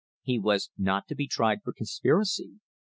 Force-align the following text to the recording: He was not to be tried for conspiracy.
He 0.23 0.39
was 0.39 0.71
not 0.79 1.07
to 1.09 1.15
be 1.15 1.27
tried 1.27 1.61
for 1.61 1.73
conspiracy. 1.73 2.55